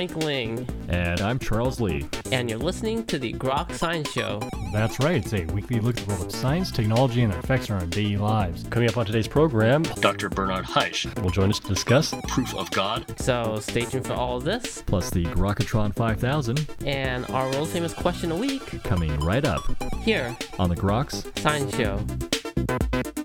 Frank 0.00 0.24
Ling. 0.24 0.66
And 0.88 1.20
I'm 1.20 1.38
Charles 1.38 1.78
Lee. 1.78 2.06
And 2.32 2.48
you're 2.48 2.58
listening 2.58 3.04
to 3.04 3.18
the 3.18 3.34
Grok 3.34 3.74
Science 3.74 4.10
Show. 4.10 4.40
That's 4.72 4.98
right, 4.98 5.16
it's 5.16 5.34
a 5.34 5.44
weekly 5.52 5.78
look 5.78 5.98
at 5.98 6.06
the 6.06 6.14
world 6.14 6.24
of 6.24 6.32
science, 6.32 6.70
technology, 6.70 7.20
and 7.20 7.30
their 7.30 7.40
effects 7.40 7.68
on 7.68 7.78
our 7.78 7.86
daily 7.86 8.16
lives. 8.16 8.64
Coming 8.70 8.88
up 8.88 8.96
on 8.96 9.04
today's 9.04 9.28
program, 9.28 9.82
Dr. 9.82 10.30
Bernard 10.30 10.64
Haisch 10.64 11.22
will 11.22 11.28
join 11.28 11.50
us 11.50 11.58
to 11.58 11.68
discuss 11.68 12.14
proof 12.28 12.54
of 12.54 12.70
God. 12.70 13.04
So 13.20 13.58
stay 13.60 13.82
tuned 13.82 14.06
for 14.06 14.14
all 14.14 14.38
of 14.38 14.44
this. 14.44 14.82
Plus 14.86 15.10
the 15.10 15.24
Grokatron 15.24 15.94
5000. 15.94 16.66
And 16.86 17.26
our 17.26 17.50
world 17.50 17.68
famous 17.68 17.92
question 17.92 18.32
a 18.32 18.36
week. 18.36 18.82
Coming 18.82 19.14
right 19.20 19.44
up. 19.44 19.60
Here. 19.96 20.34
On 20.58 20.70
the 20.70 20.76
Groks 20.76 21.38
Science 21.40 21.76
Show. 21.76 23.19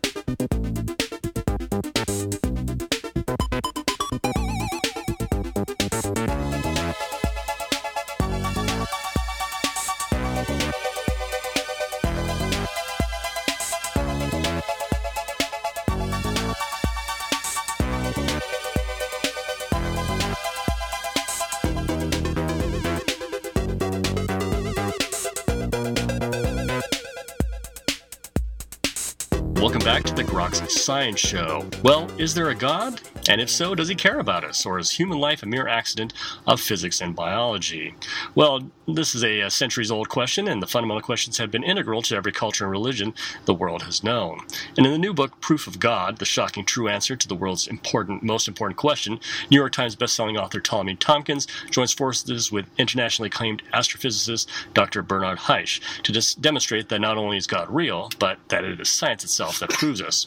Back 29.96 30.04
to 30.04 30.14
the 30.14 30.26
Groks 30.26 30.70
Science 30.72 31.22
Show. 31.22 31.66
Well, 31.82 32.12
is 32.18 32.34
there 32.34 32.50
a 32.50 32.54
God? 32.54 33.00
And 33.28 33.42
if 33.42 33.50
so, 33.50 33.74
does 33.74 33.88
he 33.88 33.96
care 33.96 34.20
about 34.20 34.44
us? 34.44 34.66
Or 34.66 34.78
is 34.78 34.92
human 34.92 35.20
life 35.20 35.42
a 35.42 35.48
mere 35.48 35.68
accident 35.68 36.14
of 36.46 36.62
physics 36.62 37.02
and 37.02 37.16
biology? 37.16 37.96
Well, 38.36 38.70
this 38.88 39.16
is 39.16 39.24
a, 39.24 39.50
centuries 39.50 39.92
old 39.92 40.10
question, 40.10 40.48
and 40.48 40.62
the 40.62 40.68
fundamental 40.68 41.02
questions 41.02 41.38
have 41.38 41.50
been 41.50 41.64
integral 41.64 42.02
to 42.04 42.16
every 42.16 42.32
culture 42.32 42.66
and 42.66 42.72
religion 42.72 43.14
the 43.46 43.54
world 43.54 43.84
has 43.84 44.04
known. 44.04 44.42
And 44.78 44.86
in 44.86 44.92
the 44.92 44.98
new 44.98 45.14
book, 45.14 45.40
Proof 45.42 45.66
of 45.66 45.80
God, 45.80 46.18
the 46.18 46.26
shocking 46.26 46.66
true 46.66 46.88
answer 46.88 47.16
to 47.16 47.28
the 47.28 47.36
world's 47.36 47.68
important, 47.68 48.22
most 48.22 48.48
important 48.48 48.78
question, 48.78 49.20
New 49.50 49.58
York 49.58 49.72
Times 49.72 49.96
bestselling 49.96 50.40
author 50.40 50.60
Ptolemy 50.60 50.96
Tompkins 50.96 51.48
joins 51.72 51.94
forces 51.94 52.52
with 52.52 52.66
internationally 52.78 53.28
acclaimed 53.28 53.64
astrophysicist 53.74 54.48
Dr. 54.74 55.02
Bernard 55.02 55.40
Haisch 55.40 55.82
to 56.04 56.12
dis- 56.12 56.36
demonstrate 56.36 56.90
that 56.90 57.00
not 57.00 57.18
only 57.18 57.38
is 57.38 57.48
God 57.48 57.70
real, 57.70 58.10
but 58.20 58.38
that 58.50 58.64
it 58.64 58.80
is 58.80 58.90
science 58.90 59.24
itself 59.24 59.60
that 59.60 59.70
proves 59.70 60.02
us. 60.02 60.26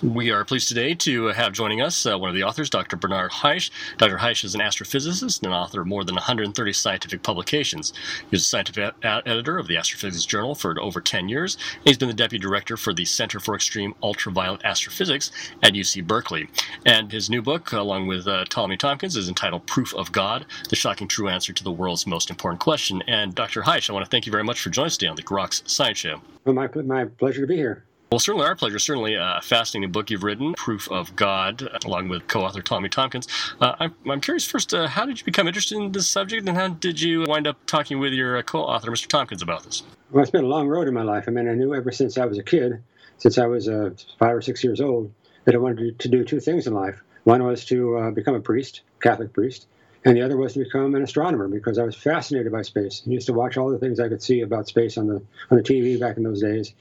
We 0.00 0.30
are 0.30 0.44
pleased 0.44 0.68
today 0.68 0.94
to 0.94 1.26
have 1.26 1.52
joining 1.52 1.80
us 1.80 2.06
uh, 2.06 2.16
one 2.16 2.28
of 2.28 2.36
the 2.36 2.44
authors, 2.44 2.70
Dr. 2.70 2.94
Bernard 2.94 3.32
Haisch. 3.32 3.68
Dr. 3.96 4.18
Haisch 4.18 4.44
is 4.44 4.54
an 4.54 4.60
astrophysicist 4.60 5.42
and 5.42 5.48
an 5.48 5.58
author 5.58 5.80
of 5.80 5.88
more 5.88 6.04
than 6.04 6.14
130 6.14 6.72
scientific 6.72 7.24
publications. 7.24 7.92
He 8.20 8.28
was 8.30 8.42
a 8.42 8.44
scientific 8.44 8.94
editor 9.02 9.58
of 9.58 9.66
the 9.66 9.76
Astrophysics 9.76 10.24
Journal 10.24 10.54
for 10.54 10.80
over 10.80 11.00
10 11.00 11.28
years. 11.28 11.58
he's 11.84 11.98
been 11.98 12.06
the 12.06 12.14
deputy 12.14 12.40
director 12.40 12.76
for 12.76 12.94
the 12.94 13.04
Center 13.04 13.40
for 13.40 13.56
Extreme 13.56 13.96
Ultraviolet 14.00 14.64
Astrophysics 14.64 15.32
at 15.64 15.72
UC 15.72 16.06
Berkeley. 16.06 16.48
And 16.86 17.10
his 17.10 17.28
new 17.28 17.42
book, 17.42 17.72
along 17.72 18.06
with 18.06 18.28
uh, 18.28 18.44
Ptolemy 18.44 18.76
Tompkins, 18.76 19.16
is 19.16 19.28
entitled 19.28 19.66
Proof 19.66 19.92
of 19.94 20.12
God, 20.12 20.46
the 20.70 20.76
shocking 20.76 21.08
true 21.08 21.28
answer 21.28 21.52
to 21.52 21.64
the 21.64 21.72
world's 21.72 22.06
most 22.06 22.30
important 22.30 22.60
question. 22.60 23.02
And 23.08 23.34
Dr. 23.34 23.62
Haisch, 23.62 23.90
I 23.90 23.94
want 23.94 24.04
to 24.04 24.10
thank 24.10 24.26
you 24.26 24.30
very 24.32 24.44
much 24.44 24.60
for 24.60 24.70
joining 24.70 24.86
us 24.86 24.96
today 24.96 25.10
on 25.10 25.16
the 25.16 25.24
Groks 25.24 25.68
Science 25.68 25.98
Show. 25.98 26.20
Well, 26.44 26.54
my, 26.54 26.68
my 26.82 27.06
pleasure 27.06 27.40
to 27.40 27.48
be 27.48 27.56
here. 27.56 27.82
Well, 28.10 28.18
certainly 28.18 28.46
our 28.46 28.56
pleasure. 28.56 28.78
Certainly 28.78 29.16
a 29.16 29.40
fascinating 29.42 29.92
book 29.92 30.10
you've 30.10 30.22
written, 30.22 30.54
Proof 30.54 30.90
of 30.90 31.14
God, 31.14 31.68
along 31.84 32.08
with 32.08 32.26
co-author 32.26 32.62
Tommy 32.62 32.88
Tompkins. 32.88 33.28
Uh, 33.60 33.74
I'm, 33.78 33.94
I'm 34.08 34.22
curious 34.22 34.46
first, 34.46 34.72
uh, 34.72 34.86
how 34.88 35.04
did 35.04 35.18
you 35.18 35.26
become 35.26 35.46
interested 35.46 35.76
in 35.76 35.92
this 35.92 36.08
subject 36.08 36.48
and 36.48 36.56
how 36.56 36.68
did 36.68 37.02
you 37.02 37.24
wind 37.28 37.46
up 37.46 37.58
talking 37.66 37.98
with 37.98 38.14
your 38.14 38.38
uh, 38.38 38.42
co-author, 38.42 38.90
Mr. 38.90 39.08
Tompkins, 39.08 39.42
about 39.42 39.64
this? 39.64 39.82
Well, 40.10 40.22
it's 40.22 40.30
been 40.30 40.44
a 40.44 40.48
long 40.48 40.68
road 40.68 40.88
in 40.88 40.94
my 40.94 41.02
life. 41.02 41.24
I 41.28 41.32
mean, 41.32 41.50
I 41.50 41.52
knew 41.52 41.74
ever 41.74 41.92
since 41.92 42.16
I 42.16 42.24
was 42.24 42.38
a 42.38 42.42
kid, 42.42 42.82
since 43.18 43.36
I 43.36 43.44
was 43.44 43.68
uh, 43.68 43.90
five 44.18 44.34
or 44.34 44.40
six 44.40 44.64
years 44.64 44.80
old, 44.80 45.12
that 45.44 45.54
I 45.54 45.58
wanted 45.58 45.98
to 45.98 46.08
do 46.08 46.24
two 46.24 46.40
things 46.40 46.66
in 46.66 46.72
life. 46.72 47.02
One 47.24 47.44
was 47.44 47.66
to 47.66 47.98
uh, 47.98 48.10
become 48.10 48.34
a 48.34 48.40
priest, 48.40 48.80
Catholic 49.02 49.34
priest, 49.34 49.66
and 50.08 50.16
the 50.16 50.22
other 50.22 50.38
was 50.38 50.54
to 50.54 50.60
become 50.60 50.94
an 50.94 51.02
astronomer 51.02 51.48
because 51.48 51.76
I 51.78 51.82
was 51.82 51.94
fascinated 51.94 52.50
by 52.50 52.62
space. 52.62 53.02
I 53.06 53.10
used 53.10 53.26
to 53.26 53.34
watch 53.34 53.58
all 53.58 53.68
the 53.68 53.78
things 53.78 54.00
I 54.00 54.08
could 54.08 54.22
see 54.22 54.40
about 54.40 54.66
space 54.66 54.96
on 54.96 55.06
the 55.06 55.16
on 55.50 55.58
the 55.58 55.62
TV 55.62 56.00
back 56.00 56.16
in 56.16 56.22
those 56.22 56.40
days, 56.40 56.72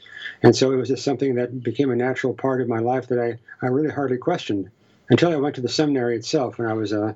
and 0.43 0.55
so 0.55 0.71
it 0.71 0.77
was 0.77 0.87
just 0.87 1.03
something 1.03 1.35
that 1.35 1.61
became 1.61 1.91
a 1.91 1.95
natural 1.95 2.33
part 2.33 2.61
of 2.61 2.69
my 2.69 2.79
life 2.79 3.07
that 3.09 3.19
I, 3.19 3.37
I 3.61 3.67
really 3.69 3.91
hardly 3.91 4.17
questioned 4.17 4.69
until 5.09 5.33
I 5.33 5.35
went 5.35 5.55
to 5.55 5.61
the 5.61 5.67
seminary 5.67 6.15
itself 6.15 6.57
when 6.57 6.69
I 6.69 6.73
was 6.73 6.93
uh, 6.93 7.13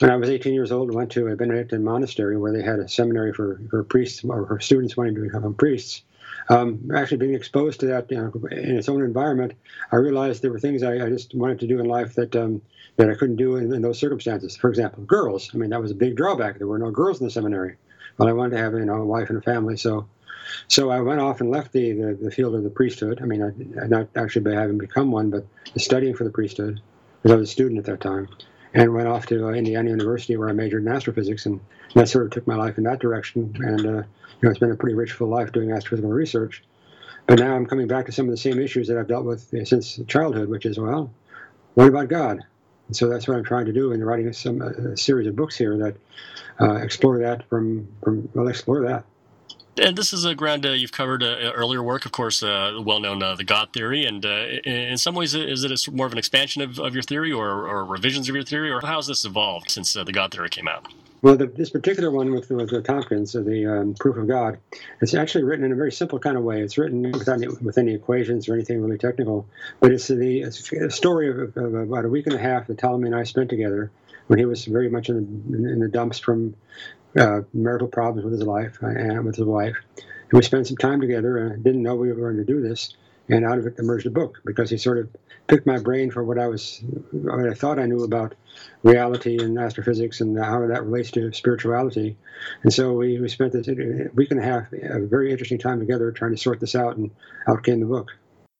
when 0.00 0.10
I 0.10 0.16
was 0.16 0.28
18 0.28 0.52
years 0.52 0.72
old. 0.72 0.90
I 0.90 0.94
went 0.94 1.12
to 1.12 1.28
a 1.28 1.36
Benedictine 1.36 1.84
monastery 1.84 2.36
where 2.36 2.52
they 2.52 2.62
had 2.62 2.78
a 2.78 2.86
seminary 2.86 3.32
for, 3.32 3.58
for 3.70 3.82
priests 3.82 4.22
or 4.22 4.44
for 4.44 4.60
students 4.60 4.94
wanting 4.94 5.14
to 5.14 5.22
become 5.22 5.54
priests. 5.54 6.02
Um, 6.50 6.90
actually, 6.92 7.18
being 7.18 7.34
exposed 7.34 7.78
to 7.80 7.86
that 7.86 8.10
you 8.10 8.16
know, 8.16 8.32
in 8.50 8.76
its 8.76 8.88
own 8.88 9.02
environment, 9.02 9.52
I 9.92 9.96
realized 9.96 10.42
there 10.42 10.50
were 10.50 10.58
things 10.58 10.82
I, 10.82 11.06
I 11.06 11.08
just 11.08 11.32
wanted 11.32 11.60
to 11.60 11.68
do 11.68 11.78
in 11.78 11.86
life 11.86 12.16
that 12.16 12.34
um, 12.34 12.60
that 12.96 13.08
I 13.08 13.14
couldn't 13.14 13.36
do 13.36 13.54
in, 13.54 13.72
in, 13.72 13.82
those 13.82 14.00
circumstances. 14.00 14.56
For 14.56 14.68
example, 14.68 15.04
girls. 15.04 15.50
I 15.54 15.58
mean, 15.58 15.70
that 15.70 15.80
was 15.80 15.92
a 15.92 15.94
big 15.94 16.16
drawback. 16.16 16.58
There 16.58 16.66
were 16.66 16.80
no 16.80 16.90
girls 16.90 17.20
in 17.20 17.26
the 17.26 17.30
seminary. 17.30 17.76
but 18.16 18.28
I 18.28 18.32
wanted 18.32 18.56
to 18.56 18.62
have 18.62 18.74
you 18.74 18.84
know 18.84 18.96
a 18.96 19.06
wife 19.06 19.28
and 19.30 19.38
a 19.38 19.42
family, 19.42 19.76
so 19.76 20.08
so 20.66 20.90
I 20.90 21.00
went 21.00 21.20
off 21.20 21.40
and 21.40 21.52
left 21.52 21.72
the, 21.72 21.92
the, 21.92 22.18
the 22.20 22.30
field 22.32 22.56
of 22.56 22.64
the 22.64 22.70
priesthood. 22.70 23.20
I 23.22 23.26
mean, 23.26 23.42
I, 23.42 23.86
not 23.86 24.08
actually 24.16 24.42
by 24.42 24.52
having 24.52 24.78
become 24.78 25.12
one, 25.12 25.30
but 25.30 25.46
studying 25.76 26.16
for 26.16 26.24
the 26.24 26.30
priesthood 26.30 26.80
because 27.22 27.32
I 27.32 27.38
was 27.38 27.48
a 27.48 27.52
student 27.52 27.78
at 27.78 27.84
that 27.84 28.00
time, 28.00 28.28
and 28.74 28.92
went 28.92 29.06
off 29.06 29.26
to 29.26 29.48
uh, 29.48 29.52
Indiana 29.52 29.90
University 29.90 30.36
where 30.36 30.48
I 30.48 30.52
majored 30.52 30.84
in 30.84 30.88
astrophysics, 30.88 31.46
and 31.46 31.60
that 31.94 32.08
sort 32.08 32.24
of 32.24 32.32
took 32.32 32.48
my 32.48 32.56
life 32.56 32.76
in 32.76 32.84
that 32.84 32.98
direction. 32.98 33.54
And 33.60 33.86
uh, 33.86 34.02
you 34.40 34.46
know, 34.46 34.50
it's 34.50 34.58
been 34.58 34.70
a 34.70 34.76
pretty 34.76 34.94
rich 34.94 35.12
full 35.12 35.28
life 35.28 35.52
doing 35.52 35.68
astrophysical 35.68 36.12
research. 36.12 36.62
But 37.26 37.38
now 37.38 37.54
I'm 37.54 37.66
coming 37.66 37.86
back 37.86 38.06
to 38.06 38.12
some 38.12 38.26
of 38.26 38.30
the 38.30 38.36
same 38.36 38.58
issues 38.58 38.88
that 38.88 38.96
I've 38.96 39.06
dealt 39.06 39.24
with 39.24 39.54
since 39.64 40.00
childhood, 40.08 40.48
which 40.48 40.66
is 40.66 40.78
well, 40.78 41.12
what 41.74 41.88
about 41.88 42.08
God? 42.08 42.40
And 42.88 42.96
so 42.96 43.08
that's 43.08 43.28
what 43.28 43.36
I'm 43.36 43.44
trying 43.44 43.66
to 43.66 43.72
do 43.72 43.92
in 43.92 44.02
writing 44.02 44.32
some 44.32 44.62
a 44.62 44.96
series 44.96 45.28
of 45.28 45.36
books 45.36 45.56
here 45.56 45.76
that 45.78 45.96
uh, 46.60 46.76
explore 46.76 47.18
that 47.18 47.48
from 47.48 47.86
from 48.02 48.28
well 48.34 48.48
explore 48.48 48.82
that. 48.82 49.04
And 49.76 49.96
this 49.96 50.12
is 50.12 50.24
a 50.24 50.34
ground 50.34 50.66
uh, 50.66 50.70
you've 50.70 50.92
covered 50.92 51.22
uh, 51.22 51.52
earlier 51.54 51.82
work, 51.82 52.04
of 52.04 52.12
course, 52.12 52.42
uh, 52.42 52.80
well-known 52.84 53.22
uh, 53.22 53.34
the 53.36 53.44
God 53.44 53.72
theory, 53.72 54.04
and 54.04 54.24
uh, 54.26 54.46
in 54.64 54.98
some 54.98 55.14
ways, 55.14 55.34
is 55.34 55.64
it 55.64 55.70
a, 55.70 55.90
more 55.92 56.06
of 56.06 56.12
an 56.12 56.18
expansion 56.18 56.60
of, 56.60 56.78
of 56.78 56.92
your 56.92 57.02
theory, 57.02 57.32
or, 57.32 57.68
or, 57.68 57.84
revisions 57.84 58.28
of 58.28 58.34
your 58.34 58.44
theory, 58.44 58.70
or 58.70 58.80
how 58.80 58.96
has 58.96 59.06
this 59.06 59.24
evolved 59.24 59.70
since 59.70 59.96
uh, 59.96 60.04
the 60.04 60.12
God 60.12 60.32
theory 60.32 60.48
came 60.48 60.66
out? 60.66 60.92
Well, 61.22 61.36
the, 61.36 61.46
this 61.46 61.70
particular 61.70 62.10
one 62.10 62.32
with, 62.32 62.50
with 62.50 62.70
the 62.70 62.80
Tompkins, 62.80 63.32
the 63.32 63.66
um, 63.66 63.94
proof 63.94 64.16
of 64.16 64.26
God, 64.26 64.58
it's 65.02 65.14
actually 65.14 65.44
written 65.44 65.64
in 65.64 65.72
a 65.72 65.76
very 65.76 65.92
simple 65.92 66.18
kind 66.18 66.36
of 66.36 66.42
way. 66.42 66.62
It's 66.62 66.78
written 66.78 67.12
without 67.12 67.36
any, 67.36 67.48
with 67.48 67.76
any 67.76 67.94
equations 67.94 68.48
or 68.48 68.54
anything 68.54 68.82
really 68.82 68.98
technical, 68.98 69.46
but 69.80 69.92
it's 69.92 70.08
the 70.08 70.40
it's 70.40 70.72
a 70.72 70.90
story 70.90 71.28
of, 71.28 71.56
of, 71.56 71.74
about 71.74 72.06
a 72.06 72.08
week 72.08 72.26
and 72.26 72.34
a 72.34 72.38
half 72.38 72.66
that 72.66 72.78
Ptolemy 72.78 73.06
and 73.06 73.14
I 73.14 73.24
spent 73.24 73.50
together 73.50 73.90
when 74.28 74.38
he 74.38 74.46
was 74.46 74.64
very 74.64 74.88
much 74.88 75.10
in 75.10 75.44
the, 75.50 75.72
in 75.72 75.80
the 75.80 75.88
dumps 75.88 76.18
from 76.18 76.54
uh, 77.18 77.40
marital 77.52 77.88
problems 77.88 78.24
with 78.24 78.32
his 78.32 78.42
life 78.42 78.78
and 78.82 79.24
with 79.24 79.36
his 79.36 79.44
wife. 79.44 79.76
And 79.96 80.32
we 80.38 80.42
spent 80.42 80.66
some 80.66 80.76
time 80.76 81.00
together 81.00 81.38
and 81.38 81.64
didn't 81.64 81.82
know 81.82 81.96
we 81.96 82.12
were 82.12 82.32
going 82.32 82.36
to 82.36 82.44
do 82.44 82.60
this. 82.60 82.94
And 83.28 83.44
out 83.44 83.58
of 83.58 83.66
it 83.66 83.78
emerged 83.78 84.06
a 84.06 84.10
book 84.10 84.40
because 84.44 84.70
he 84.70 84.76
sort 84.76 84.98
of 84.98 85.08
picked 85.46 85.66
my 85.66 85.78
brain 85.78 86.10
for 86.10 86.24
what 86.24 86.38
I 86.38 86.48
was, 86.48 86.82
what 87.12 87.48
I 87.48 87.54
thought 87.54 87.78
I 87.78 87.86
knew 87.86 88.02
about 88.02 88.34
reality 88.82 89.38
and 89.40 89.56
astrophysics 89.58 90.20
and 90.20 90.36
how 90.36 90.66
that 90.66 90.84
relates 90.84 91.12
to 91.12 91.32
spirituality. 91.32 92.16
And 92.64 92.72
so 92.72 92.92
we, 92.92 93.20
we 93.20 93.28
spent 93.28 93.52
this 93.52 93.68
week 94.14 94.30
and 94.32 94.40
a 94.40 94.42
half, 94.42 94.72
a 94.72 95.06
very 95.06 95.30
interesting 95.30 95.58
time 95.58 95.78
together 95.78 96.10
trying 96.10 96.32
to 96.32 96.36
sort 96.36 96.58
this 96.58 96.74
out, 96.74 96.96
and 96.96 97.10
out 97.48 97.62
came 97.62 97.80
the 97.80 97.86
book. 97.86 98.08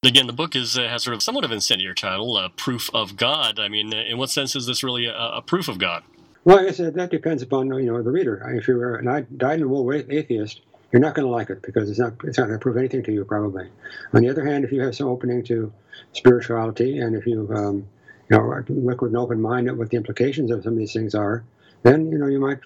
Again, 0.02 0.26
the 0.26 0.32
book 0.32 0.56
is 0.56 0.78
uh, 0.78 0.88
has 0.88 1.02
sort 1.02 1.14
of 1.14 1.22
somewhat 1.22 1.44
of 1.44 1.50
an 1.50 1.56
incendiary 1.56 1.94
title, 1.94 2.34
uh, 2.36 2.48
"Proof 2.56 2.88
of 2.94 3.16
God." 3.16 3.58
I 3.58 3.68
mean, 3.68 3.92
in 3.92 4.16
what 4.16 4.30
sense 4.30 4.56
is 4.56 4.66
this 4.66 4.82
really 4.82 5.04
a, 5.04 5.14
a 5.14 5.42
proof 5.42 5.68
of 5.68 5.78
God? 5.78 6.04
Well, 6.44 6.58
I 6.58 6.64
guess 6.64 6.78
that 6.78 7.10
depends 7.10 7.42
upon 7.42 7.66
you 7.66 7.92
know 7.92 8.02
the 8.02 8.10
reader. 8.10 8.42
If 8.56 8.66
you're 8.66 8.96
an 8.96 9.26
dyed-in-the-wool 9.36 9.92
atheist, 9.92 10.62
you're 10.90 11.00
not 11.00 11.14
going 11.14 11.26
to 11.26 11.32
like 11.32 11.50
it 11.50 11.60
because 11.60 11.90
it's 11.90 11.98
not 11.98 12.14
it's 12.24 12.38
not 12.38 12.46
going 12.46 12.58
to 12.58 12.62
prove 12.62 12.78
anything 12.78 13.02
to 13.04 13.12
you 13.12 13.24
probably. 13.24 13.68
On 14.14 14.22
the 14.22 14.30
other 14.30 14.44
hand, 14.44 14.64
if 14.64 14.72
you 14.72 14.80
have 14.80 14.96
some 14.96 15.08
opening 15.08 15.44
to 15.44 15.72
spirituality 16.12 16.98
and 16.98 17.14
if 17.14 17.26
you 17.26 17.48
um, 17.54 17.86
you 18.30 18.38
know 18.38 18.64
look 18.68 19.02
with 19.02 19.10
an 19.10 19.18
open 19.18 19.40
mind 19.40 19.68
at 19.68 19.76
what 19.76 19.90
the 19.90 19.98
implications 19.98 20.50
of 20.50 20.62
some 20.62 20.72
of 20.72 20.78
these 20.78 20.94
things 20.94 21.14
are, 21.14 21.44
then 21.82 22.10
you 22.10 22.16
know 22.16 22.26
you 22.26 22.40
might 22.40 22.60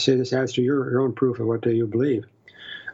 say 0.00 0.16
this 0.16 0.32
adds 0.32 0.52
to 0.54 0.62
your, 0.62 0.90
your 0.90 1.00
own 1.00 1.12
proof 1.12 1.38
of 1.38 1.46
what 1.46 1.64
you 1.66 1.86
believe. 1.86 2.24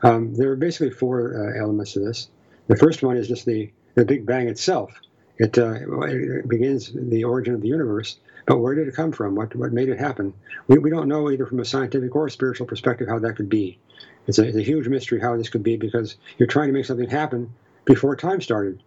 Um, 0.03 0.35
there 0.35 0.51
are 0.53 0.57
basically 0.57 0.91
four 0.91 1.35
uh, 1.35 1.59
elements 1.59 1.95
to 1.95 2.01
this. 2.01 2.29
The 2.67 2.77
first 2.77 3.03
one 3.03 3.17
is 3.17 3.27
just 3.27 3.47
the 3.47 3.71
the 3.95 4.05
Big 4.05 4.27
Bang 4.27 4.49
itself. 4.49 4.93
It, 5.39 5.59
uh, 5.59 5.75
it 6.05 6.49
begins 6.49 6.93
the 6.95 7.25
origin 7.25 7.55
of 7.55 7.61
the 7.61 7.69
universe 7.69 8.19
but 8.47 8.59
where 8.59 8.75
did 8.75 8.89
it 8.89 8.95
come 8.95 9.13
from? 9.13 9.35
What, 9.35 9.55
what 9.57 9.73
made 9.73 9.89
it 9.89 9.99
happen? 9.99 10.33
We, 10.69 10.79
we 10.79 10.91
don't 10.91 11.09
know 11.09 11.31
either 11.31 11.47
from 11.47 11.61
a 11.61 11.65
scientific 11.65 12.15
or 12.15 12.27
a 12.27 12.31
spiritual 12.31 12.67
perspective 12.67 13.09
how 13.09 13.19
that 13.19 13.37
could 13.37 13.49
be. 13.49 13.79
It's 14.27 14.39
a, 14.39 14.45
it's 14.47 14.57
a 14.57 14.63
huge 14.63 14.89
mystery 14.89 15.21
how 15.21 15.37
this 15.37 15.49
could 15.49 15.63
be 15.63 15.77
because 15.77 16.17
you're 16.39 16.49
trying 16.49 16.69
to 16.69 16.73
make 16.73 16.85
something 16.85 17.11
happen 17.11 17.53
before 17.85 18.17
time 18.17 18.41
started. 18.41 18.83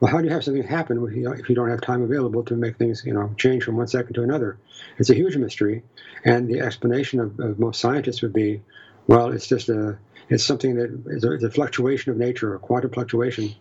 well, 0.00 0.10
how 0.10 0.18
do 0.18 0.24
you 0.24 0.32
have 0.32 0.44
something 0.44 0.62
happen 0.62 1.04
if 1.06 1.16
you, 1.16 1.32
if 1.32 1.48
you 1.48 1.54
don't 1.54 1.70
have 1.70 1.80
time 1.80 2.02
available 2.02 2.44
to 2.44 2.54
make 2.54 2.76
things, 2.76 3.02
you 3.04 3.12
know, 3.14 3.34
change 3.36 3.64
from 3.64 3.76
one 3.76 3.88
second 3.88 4.14
to 4.14 4.22
another? 4.22 4.58
It's 4.98 5.10
a 5.10 5.14
huge 5.14 5.36
mystery, 5.36 5.82
and 6.24 6.48
the 6.48 6.60
explanation 6.60 7.20
of, 7.20 7.38
of 7.40 7.58
most 7.58 7.80
scientists 7.80 8.22
would 8.22 8.32
be, 8.32 8.62
well, 9.06 9.32
it's 9.32 9.46
just 9.46 9.68
a, 9.68 9.98
it's 10.28 10.44
something 10.44 10.76
that 10.76 11.02
is 11.06 11.24
a, 11.24 11.46
a 11.46 11.50
fluctuation 11.50 12.12
of 12.12 12.18
nature, 12.18 12.54
a 12.54 12.58
quantum 12.58 12.90
fluctuation. 12.90 13.54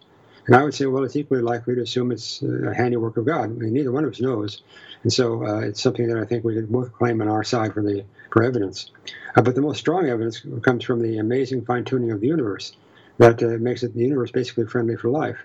And 0.48 0.56
I 0.56 0.64
would 0.64 0.74
say, 0.74 0.86
well, 0.86 1.04
it's 1.04 1.16
equally 1.16 1.42
likely 1.42 1.76
to 1.76 1.82
assume 1.82 2.12
it's 2.12 2.42
a 2.42 2.74
handiwork 2.74 3.18
of 3.18 3.26
God. 3.26 3.44
I 3.44 3.48
mean, 3.48 3.74
neither 3.74 3.92
one 3.92 4.06
of 4.06 4.12
us 4.12 4.22
knows, 4.22 4.64
and 5.04 5.12
so 5.12 5.46
uh, 5.46 5.60
it's 5.60 5.82
something 5.82 6.08
that 6.08 6.18
I 6.18 6.26
think 6.26 6.44
we 6.44 6.56
could 6.56 6.72
both 6.72 6.94
claim 6.94 7.22
on 7.22 7.28
our 7.28 7.44
side 7.44 7.74
for 7.74 7.84
the 7.84 8.06
for 8.32 8.44
evidence. 8.44 8.92
Uh, 9.36 9.42
but 9.42 9.56
the 9.56 9.62
most 9.62 9.80
strong 9.80 10.08
evidence 10.08 10.46
comes 10.62 10.86
from 10.86 11.02
the 11.02 11.18
amazing 11.18 11.66
fine 11.66 11.84
tuning 11.84 12.12
of 12.12 12.22
the 12.22 12.28
universe 12.28 12.76
that 13.18 13.44
uh, 13.44 13.58
makes 13.60 13.84
it 13.84 13.94
the 13.94 14.02
universe 14.02 14.32
basically 14.32 14.66
friendly 14.66 14.96
for 14.96 15.10
life. 15.10 15.38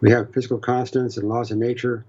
We 0.00 0.10
have 0.10 0.32
physical 0.32 0.58
constants 0.58 1.16
and 1.16 1.28
laws 1.28 1.50
of 1.50 1.58
nature 1.58 2.04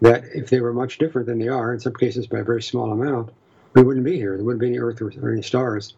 that, 0.00 0.24
if 0.34 0.48
they 0.48 0.60
were 0.60 0.72
much 0.72 0.98
different 0.98 1.26
than 1.26 1.38
they 1.38 1.48
are, 1.48 1.72
in 1.72 1.80
some 1.80 1.94
cases 1.94 2.26
by 2.26 2.38
a 2.38 2.44
very 2.44 2.62
small 2.62 2.92
amount, 2.92 3.30
we 3.74 3.82
wouldn't 3.82 4.04
be 4.04 4.16
here. 4.16 4.36
There 4.36 4.44
wouldn't 4.44 4.60
be 4.60 4.68
any 4.68 4.78
Earth 4.78 5.00
or 5.02 5.32
any 5.32 5.42
stars. 5.42 5.94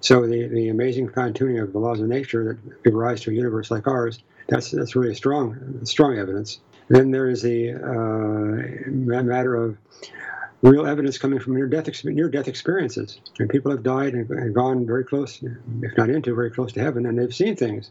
So 0.00 0.26
the, 0.26 0.48
the 0.48 0.68
amazing 0.68 1.10
fine 1.10 1.34
tuning 1.34 1.58
of 1.58 1.72
the 1.72 1.78
laws 1.78 2.00
of 2.00 2.08
nature 2.08 2.44
that 2.44 2.84
give 2.84 2.94
rise 2.94 3.20
to 3.22 3.30
a 3.30 3.34
universe 3.34 3.70
like 3.70 3.86
ours, 3.86 4.22
that's 4.50 4.72
that's 4.72 4.96
really 4.96 5.14
strong 5.14 5.84
strong 5.84 6.18
evidence. 6.18 6.60
Then 6.88 7.12
there 7.12 7.30
is 7.30 7.40
the 7.42 7.72
uh, 7.72 8.90
matter 9.22 9.54
of 9.54 9.78
real 10.62 10.86
evidence 10.86 11.18
coming 11.18 11.38
from 11.38 11.54
near 11.54 11.68
death 11.68 12.04
near 12.04 12.28
death 12.28 12.48
experiences. 12.48 13.20
And 13.38 13.48
people 13.48 13.70
have 13.70 13.82
died 13.82 14.14
and, 14.14 14.54
gone 14.54 14.86
very 14.86 15.04
close, 15.04 15.42
if 15.42 15.96
not 15.96 16.10
into, 16.10 16.34
very 16.34 16.50
close 16.50 16.72
to 16.72 16.80
heaven, 16.80 17.06
and 17.06 17.18
they've 17.18 17.34
seen 17.34 17.56
things. 17.56 17.90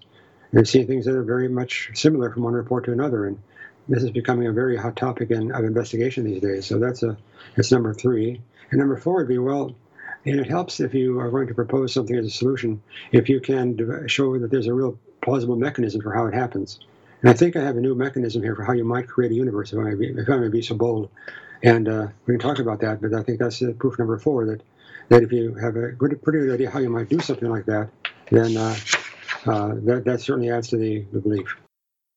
They've 0.51 0.67
seen 0.67 0.88
things 0.88 1.06
that 1.06 1.15
are 1.15 1.23
very 1.23 1.47
much 1.47 1.91
similar 1.94 2.31
from 2.31 2.44
one 2.44 2.53
report 2.53 2.85
to 2.85 2.91
another, 2.91 3.25
and 3.25 3.39
this 3.88 4.03
is 4.03 4.12
becoming 4.12 4.47
a 4.47 4.51
very 4.51 4.75
hot 4.77 4.95
topic 4.95 5.31
in, 5.31 5.51
of 5.51 5.63
investigation 5.63 6.25
these 6.25 6.41
days. 6.41 6.65
So 6.65 6.77
that's 6.79 7.03
a 7.03 7.17
that's 7.55 7.71
number 7.71 7.94
three. 7.94 8.41
And 8.71 8.79
number 8.79 8.97
four 8.97 9.17
would 9.17 9.27
be 9.27 9.39
well, 9.39 9.75
and 10.25 10.39
it 10.39 10.47
helps 10.47 10.79
if 10.79 10.94
you 10.94 11.19
are 11.19 11.31
going 11.31 11.47
to 11.47 11.53
propose 11.53 11.94
something 11.94 12.15
as 12.15 12.25
a 12.25 12.29
solution 12.29 12.81
if 13.12 13.29
you 13.29 13.39
can 13.39 14.07
show 14.07 14.38
that 14.38 14.51
there's 14.51 14.67
a 14.67 14.73
real 14.73 15.00
plausible 15.21 15.56
mechanism 15.56 16.01
for 16.01 16.13
how 16.13 16.25
it 16.27 16.33
happens. 16.33 16.80
And 17.21 17.30
I 17.30 17.33
think 17.33 17.56
I 17.56 17.62
have 17.62 17.77
a 17.77 17.81
new 17.81 17.95
mechanism 17.95 18.42
here 18.42 18.56
for 18.56 18.63
how 18.63 18.74
you 18.74 18.86
might 18.86 19.07
create 19.07 19.31
a 19.31 19.36
universe, 19.36 19.74
if 19.74 19.80
I 19.80 19.83
may 19.83 19.95
be, 19.95 20.07
if 20.07 20.30
I 20.30 20.38
may 20.38 20.48
be 20.48 20.62
so 20.62 20.75
bold. 20.75 21.10
And 21.63 21.89
uh, 21.89 22.07
we 22.25 22.33
can 22.33 22.39
talk 22.39 22.60
about 22.60 22.80
that, 22.80 23.01
but 23.01 23.13
I 23.13 23.24
think 23.24 23.39
that's 23.39 23.62
uh, 23.62 23.74
proof 23.77 24.00
number 24.00 24.18
four 24.18 24.45
that, 24.45 24.62
that 25.10 25.24
if 25.24 25.31
you 25.31 25.54
have 25.56 25.75
a 25.75 25.92
good, 25.92 26.21
pretty 26.21 26.39
good 26.39 26.54
idea 26.54 26.69
how 26.69 26.80
you 26.80 26.89
might 26.89 27.10
do 27.10 27.19
something 27.19 27.50
like 27.50 27.66
that, 27.66 27.89
then 28.31 28.56
uh, 28.56 28.75
uh, 29.45 29.75
that, 29.83 30.04
that 30.06 30.21
certainly 30.21 30.50
adds 30.50 30.69
to 30.69 30.77
the, 30.77 31.06
the 31.12 31.19
belief. 31.19 31.57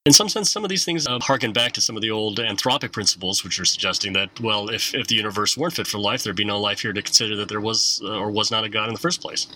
In 0.05 0.13
some 0.13 0.29
sense, 0.29 0.51
some 0.51 0.65
of 0.65 0.71
these 0.71 0.85
things 0.85 1.07
uh, 1.07 1.19
harken 1.21 1.53
back 1.53 1.73
to 1.73 1.81
some 1.81 1.97
of 1.97 2.03
the 2.03 2.11
old 2.11 2.39
anthropic 2.39 2.93
principles, 2.93 3.45
which 3.45 3.59
are 3.61 3.65
suggesting 3.65 4.13
that, 4.15 4.39
well, 4.41 4.69
if, 4.69 4.95
if 4.95 5.07
the 5.07 5.15
universe 5.15 5.57
weren't 5.57 5.75
fit 5.75 5.87
for 5.87 5.99
life, 5.99 6.23
there'd 6.23 6.37
be 6.37 6.45
no 6.45 6.61
life 6.61 6.81
here 6.81 6.93
to 6.93 7.03
consider 7.03 7.37
that 7.37 7.49
there 7.49 7.61
was 7.61 8.01
uh, 8.05 8.19
or 8.19 8.31
was 8.31 8.51
not 8.51 8.65
a 8.65 8.69
God 8.69 8.89
in 8.89 8.95
the 8.95 9.01
first 9.01 9.21
place. 9.21 9.47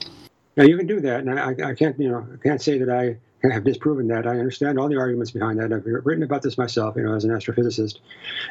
Now 0.56 0.64
you 0.64 0.76
can 0.76 0.86
do 0.86 1.00
that, 1.00 1.20
and 1.20 1.38
I, 1.38 1.70
I 1.70 1.74
can't, 1.74 1.98
you 1.98 2.08
know, 2.08 2.26
I 2.32 2.36
can't 2.42 2.62
say 2.62 2.78
that 2.78 2.88
I 2.88 3.16
have 3.42 3.64
disproven 3.64 4.08
that. 4.08 4.26
I 4.26 4.38
understand 4.38 4.78
all 4.78 4.88
the 4.88 4.98
arguments 4.98 5.30
behind 5.30 5.58
that. 5.58 5.72
I've 5.72 5.84
written 5.84 6.22
about 6.22 6.42
this 6.42 6.58
myself, 6.58 6.96
you 6.96 7.02
know, 7.02 7.14
as 7.14 7.24
an 7.24 7.30
astrophysicist, 7.30 7.98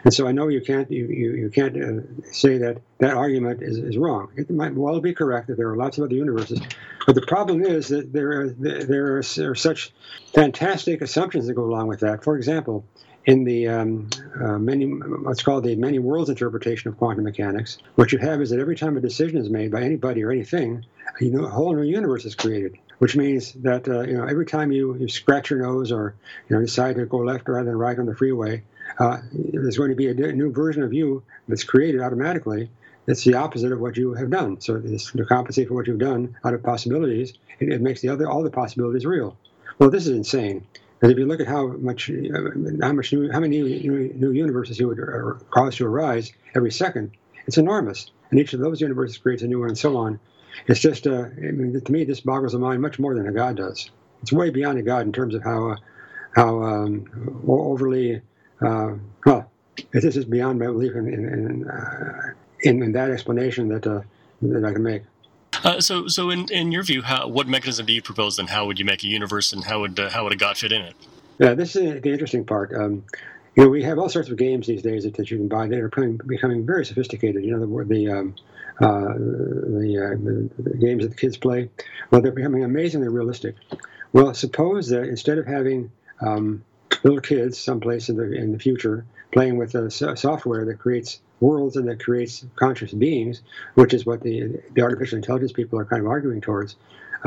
and 0.04 0.14
so 0.14 0.28
I 0.28 0.32
know 0.32 0.48
you 0.48 0.62
can't 0.62 0.90
you 0.92 1.08
you, 1.08 1.34
you 1.34 1.50
can't 1.50 1.76
uh, 1.76 2.32
say 2.32 2.58
that 2.60 2.82
that 3.00 3.14
argument 3.14 3.62
is, 3.62 3.78
is 3.78 3.98
wrong. 3.98 4.32
It 4.36 4.50
might 4.50 4.74
well 4.74 5.00
be 5.00 5.14
correct 5.14 5.48
that 5.48 5.58
there 5.58 5.70
are 5.70 5.76
lots 5.76 5.98
of 5.98 6.06
other 6.06 6.16
universes, 6.16 6.62
but 7.06 7.16
the 7.16 7.26
problem 7.26 7.64
is 7.64 7.88
that 7.90 8.14
there 8.14 8.42
are 8.42 8.50
there 8.50 9.18
are, 9.18 9.24
there 9.24 9.52
are 9.52 9.56
such 9.56 9.92
fantastic 10.34 11.02
assumptions 11.02 11.48
that 11.48 11.54
go 11.54 11.64
along 11.64 11.88
with 11.88 12.02
that. 12.02 12.24
For 12.24 12.38
example, 12.38 12.86
in 13.26 13.44
the 13.44 13.68
um, 13.68 14.10
uh, 14.40 14.60
many 14.60 14.86
what's 14.86 15.44
called 15.44 15.64
the 15.64 15.76
many 15.76 16.00
worlds 16.00 16.30
interpretation 16.30 16.90
of 16.90 16.98
quantum 16.98 17.24
mechanics, 17.24 17.80
what 17.96 18.12
you 18.12 18.20
have 18.20 18.42
is 18.42 18.52
that 18.52 18.60
every 18.60 18.76
time 18.76 18.98
a 18.98 19.02
decision 19.02 19.40
is 19.40 19.50
made 19.50 19.72
by 19.72 19.82
anybody 19.82 20.24
or 20.24 20.32
anything, 20.32 20.86
a 21.22 21.30
whole 21.50 21.76
new 21.76 21.82
universe 21.82 22.26
is 22.26 22.36
created 22.36 22.78
which 23.00 23.16
means 23.16 23.54
that 23.54 23.88
uh, 23.88 24.02
you 24.02 24.18
know 24.18 24.26
every 24.26 24.46
time 24.46 24.72
you, 24.72 24.96
you 24.96 25.08
scratch 25.08 25.50
your 25.50 25.60
nose 25.60 25.92
or 25.92 26.16
you 26.50 26.56
know 26.56 26.62
decide 26.62 26.96
to 26.96 27.06
go 27.06 27.18
left 27.18 27.48
rather 27.48 27.66
than 27.66 27.78
right 27.78 27.98
on 27.98 28.06
the 28.06 28.16
freeway, 28.16 28.64
uh, 29.00 29.18
there's 29.32 29.78
going 29.78 29.90
to 29.90 29.96
be 29.96 30.10
a 30.10 30.14
new 30.14 30.52
version 30.52 30.84
of 30.84 30.94
you 30.94 31.24
that's 31.48 31.64
created 31.64 32.02
automatically. 32.02 32.70
That's 33.06 33.24
the 33.24 33.36
opposite 33.36 33.72
of 33.72 33.80
what 33.80 33.98
you 33.98 34.14
have 34.14 34.32
done. 34.32 34.62
So 34.62 34.82
it's 34.84 35.12
to 35.12 35.26
compensate 35.26 35.68
for 35.68 35.76
what 35.76 35.86
you've 35.86 36.00
done 36.00 36.36
out 36.44 36.56
of 36.56 36.64
possibilities, 36.64 37.34
it, 37.60 37.72
it 37.72 37.82
makes 37.82 38.02
the 38.02 38.10
other 38.10 38.28
all 38.28 38.42
the 38.42 38.50
possibilities 38.50 39.06
real. 39.06 39.38
Well, 39.78 39.90
this 39.90 40.08
is 40.08 40.16
insane. 40.16 40.66
Because 41.00 41.12
if 41.12 41.20
you 41.20 41.26
look 41.26 41.42
at 41.42 41.48
how 41.48 41.68
much, 41.68 42.10
uh, 42.10 42.82
how 42.82 42.94
much 42.94 43.12
new, 43.12 43.32
how 43.32 43.40
many 43.40 43.60
new, 43.60 44.14
new 44.16 44.32
universes 44.32 44.80
you 44.80 44.88
would 44.88 45.00
uh, 45.00 45.34
cause 45.52 45.76
to 45.76 45.86
arise 45.86 46.32
every 46.56 46.72
second, 46.72 47.12
it's 47.46 47.58
enormous. 47.58 48.10
And 48.32 48.40
each 48.40 48.54
of 48.54 48.60
those 48.60 48.82
universes 48.82 49.18
creates 49.18 49.44
a 49.44 49.48
new 49.48 49.60
one, 49.60 49.70
and 49.70 49.78
so 49.78 49.98
on. 49.98 50.20
It's 50.68 50.80
just, 50.80 51.08
uh, 51.08 51.26
I 51.38 51.52
mean, 51.52 51.80
to 51.80 51.92
me, 51.92 52.04
this 52.04 52.22
boggles 52.22 52.54
the 52.54 52.60
mind 52.60 52.82
much 52.82 53.00
more 53.00 53.16
than 53.16 53.28
a 53.28 53.32
God 53.32 53.58
does. 53.58 53.90
It's 54.22 54.32
way 54.34 54.50
beyond 54.50 54.78
a 54.80 54.82
God 54.82 55.06
in 55.06 55.12
terms 55.12 55.36
of 55.36 55.44
how, 55.44 55.72
uh, 55.72 55.76
how 56.36 56.64
um, 56.64 57.44
overly, 57.48 58.22
uh, 58.62 58.94
well, 59.26 59.52
this 59.92 60.16
is 60.16 60.26
beyond 60.26 60.60
my 60.60 60.68
belief 60.68 60.96
in, 60.96 61.08
in, 61.08 61.26
in, 61.26 61.70
uh, 61.70 62.34
in, 62.62 62.82
in 62.82 62.92
that 62.94 63.12
explanation 63.12 63.70
that, 63.70 63.86
uh, 63.86 64.02
that 64.42 64.66
I 64.66 64.74
can 64.74 64.84
make. 64.84 65.04
Uh, 65.64 65.80
so, 65.80 66.08
so 66.08 66.30
in, 66.30 66.48
in 66.52 66.72
your 66.72 66.84
view, 66.84 67.02
how, 67.02 67.28
what 67.28 67.48
mechanism 67.48 67.86
do 67.86 67.94
you 67.94 68.02
propose, 68.02 68.38
and 68.38 68.50
how 68.50 68.66
would 68.66 68.78
you 68.78 68.86
make 68.86 69.04
a 69.04 69.08
universe, 69.08 69.54
and 69.54 69.64
how 69.64 69.82
would 69.82 69.98
how 69.98 70.24
would 70.24 70.34
a 70.34 70.36
God 70.36 70.58
fit 70.58 70.72
in 70.72 70.82
it? 70.82 70.96
Yeah, 71.40 71.54
this 71.54 71.76
is 71.76 72.02
the 72.02 72.12
interesting 72.12 72.46
part. 72.46 72.74
Um, 72.74 73.04
you 73.56 73.64
know, 73.64 73.70
we 73.70 73.84
have 73.84 73.98
all 73.98 74.10
sorts 74.10 74.30
of 74.30 74.38
games 74.38 74.68
these 74.68 74.82
days 74.82 75.04
that, 75.04 75.16
that 75.16 75.32
you 75.32 75.38
can 75.38 75.48
buy 75.48 75.68
that 75.68 75.80
are 75.80 75.88
becoming, 75.88 76.20
becoming 76.26 76.66
very 76.66 76.86
sophisticated. 76.86 77.44
You 77.44 77.58
know, 77.58 77.60
the, 77.66 77.86
the 77.86 78.10
um, 78.12 78.36
uh, 78.82 79.14
the, 79.14 79.98
uh, 79.98 80.62
the, 80.62 80.78
games 80.78 81.04
that 81.04 81.10
the 81.10 81.16
kids 81.16 81.38
play, 81.38 81.70
well, 82.12 82.22
they're 82.22 82.34
becoming 82.34 82.66
amazingly 82.66 83.08
realistic. 83.08 83.56
Well, 84.12 84.34
suppose 84.34 84.90
that 84.90 85.04
instead 85.04 85.38
of 85.38 85.46
having 85.46 85.92
um, 86.20 86.66
little 87.04 87.22
kids 87.22 87.58
someplace 87.58 88.10
in 88.10 88.18
the 88.18 88.32
in 88.34 88.52
the 88.52 88.60
future 88.60 89.06
playing 89.32 89.58
with 89.58 89.76
a 89.76 89.90
software 89.90 90.66
that 90.66 90.80
creates 90.80 91.20
worlds 91.40 91.76
and 91.76 91.88
that 91.88 92.04
creates 92.04 92.46
conscious 92.56 92.92
beings, 92.94 93.42
which 93.76 93.94
is 93.94 94.06
what 94.06 94.22
the 94.22 94.62
the 94.74 94.82
artificial 94.82 95.18
intelligence 95.18 95.54
people 95.54 95.80
are 95.80 95.86
kind 95.86 96.02
of 96.02 96.08
arguing 96.08 96.42
towards. 96.42 96.76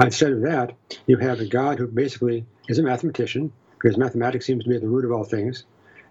Uh, 0.00 0.04
instead 0.04 0.32
of 0.32 0.42
that, 0.42 0.74
you 1.06 1.16
have 1.16 1.40
a 1.40 1.46
God 1.46 1.78
who 1.78 1.86
basically 1.86 2.44
is 2.68 2.78
a 2.78 2.82
mathematician, 2.82 3.52
because 3.80 3.96
mathematics 3.96 4.46
seems 4.46 4.64
to 4.64 4.70
be 4.70 4.76
at 4.76 4.82
the 4.82 4.88
root 4.88 5.04
of 5.04 5.12
all 5.12 5.24
things, 5.24 5.64